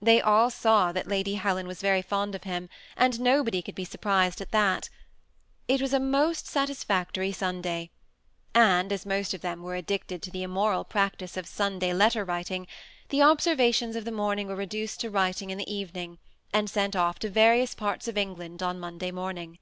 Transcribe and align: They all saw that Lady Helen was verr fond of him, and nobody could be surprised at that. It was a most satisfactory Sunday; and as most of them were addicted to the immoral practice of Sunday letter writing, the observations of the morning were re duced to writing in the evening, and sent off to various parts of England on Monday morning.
They 0.00 0.20
all 0.20 0.48
saw 0.48 0.92
that 0.92 1.08
Lady 1.08 1.34
Helen 1.34 1.66
was 1.66 1.80
verr 1.82 2.00
fond 2.04 2.36
of 2.36 2.44
him, 2.44 2.68
and 2.96 3.18
nobody 3.18 3.62
could 3.62 3.74
be 3.74 3.84
surprised 3.84 4.40
at 4.40 4.52
that. 4.52 4.88
It 5.66 5.82
was 5.82 5.92
a 5.92 5.98
most 5.98 6.46
satisfactory 6.46 7.32
Sunday; 7.32 7.90
and 8.54 8.92
as 8.92 9.04
most 9.04 9.34
of 9.34 9.40
them 9.40 9.64
were 9.64 9.74
addicted 9.74 10.22
to 10.22 10.30
the 10.30 10.44
immoral 10.44 10.84
practice 10.84 11.36
of 11.36 11.48
Sunday 11.48 11.92
letter 11.92 12.24
writing, 12.24 12.68
the 13.08 13.22
observations 13.22 13.96
of 13.96 14.04
the 14.04 14.12
morning 14.12 14.46
were 14.46 14.54
re 14.54 14.66
duced 14.66 15.00
to 15.00 15.10
writing 15.10 15.50
in 15.50 15.58
the 15.58 15.68
evening, 15.74 16.18
and 16.54 16.70
sent 16.70 16.94
off 16.94 17.18
to 17.18 17.28
various 17.28 17.74
parts 17.74 18.06
of 18.06 18.16
England 18.16 18.62
on 18.62 18.78
Monday 18.78 19.10
morning. 19.10 19.58